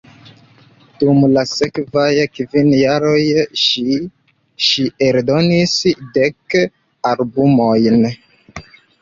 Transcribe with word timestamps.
Dum 1.01 1.19
la 1.33 1.41
sekvaj 1.51 2.23
kvin 2.37 2.71
jaroj 2.77 3.19
ŝi 3.65 3.99
ŝi 4.69 4.87
eldonis 5.09 5.77
dek 6.17 6.59
albumojn. 7.13 8.11